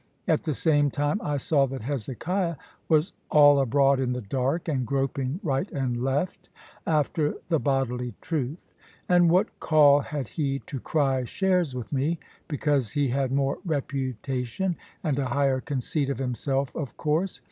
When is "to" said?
10.65-10.79